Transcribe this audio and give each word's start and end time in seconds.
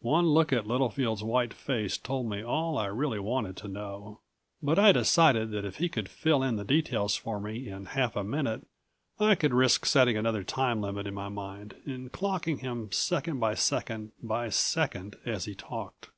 One 0.00 0.24
look 0.24 0.50
at 0.50 0.66
Littlefield's 0.66 1.22
white 1.22 1.52
face 1.52 1.98
told 1.98 2.24
me 2.26 2.42
all 2.42 2.78
I 2.78 2.86
really 2.86 3.18
wanted 3.18 3.54
to 3.58 3.68
know. 3.68 4.20
But 4.62 4.78
I 4.78 4.92
decided 4.92 5.50
that 5.50 5.66
if 5.66 5.76
he 5.76 5.90
could 5.90 6.08
fill 6.08 6.42
in 6.42 6.56
the 6.56 6.64
details 6.64 7.16
for 7.16 7.38
me 7.38 7.68
in 7.68 7.84
half 7.84 8.16
a 8.16 8.24
minute 8.24 8.66
I 9.20 9.34
could 9.34 9.52
risk 9.52 9.84
setting 9.84 10.16
another 10.16 10.42
time 10.42 10.80
limit 10.80 11.06
in 11.06 11.12
my 11.12 11.28
mind 11.28 11.74
and 11.84 12.10
clocking 12.10 12.60
him 12.60 12.90
second 12.92 13.40
by 13.40 13.52
second 13.56 14.12
by 14.22 14.48
second 14.48 15.16
as 15.26 15.44
he 15.44 15.54
talked. 15.54 16.08